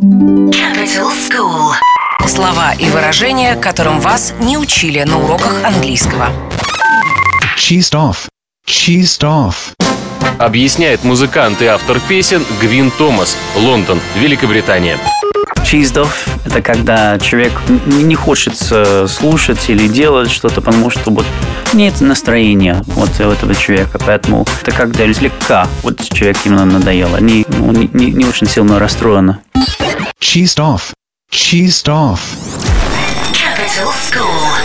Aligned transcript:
Capital 0.00 1.10
School. 1.12 1.74
Слова 2.26 2.72
и 2.72 2.88
выражения, 2.88 3.54
которым 3.54 4.00
вас 4.00 4.32
не 4.40 4.56
учили 4.56 5.02
на 5.02 5.18
уроках 5.18 5.52
английского. 5.62 6.28
Cheesed 7.58 7.92
off. 7.92 8.16
Cheesed 8.66 9.20
off. 9.20 9.54
Объясняет 10.38 11.04
музыкант 11.04 11.60
и 11.60 11.66
автор 11.66 12.00
песен 12.00 12.42
Гвин 12.62 12.90
Томас, 12.90 13.36
Лондон, 13.54 14.00
Великобритания. 14.16 14.96
Cheesed 15.64 16.02
off– 16.02 16.26
это 16.46 16.62
когда 16.62 17.18
человек 17.18 17.52
не 17.84 18.14
хочет 18.14 18.56
слушать 18.56 19.68
или 19.68 19.86
делать 19.86 20.30
что-то, 20.30 20.62
потому 20.62 20.88
что 20.88 21.10
вот 21.10 21.26
нет 21.74 22.00
настроения 22.00 22.82
вот 22.86 23.10
у 23.20 23.24
этого 23.24 23.54
человека. 23.54 23.98
Поэтому 23.98 24.46
это 24.62 24.72
когда 24.72 25.12
слегка 25.12 25.68
вот 25.82 26.00
человек 26.02 26.38
именно 26.46 26.64
надоел. 26.64 27.14
Они 27.14 27.44
ну, 27.48 27.70
не, 27.72 27.90
не- 27.92 28.12
не 28.12 28.24
очень 28.24 28.48
сильно 28.48 28.78
расстроены. 28.78 29.40
Cheesed 30.30 30.60
off. 30.60 30.94
Cheesed 31.32 31.88
off. 31.88 32.22
Capital 33.34 33.90
School. 33.90 34.59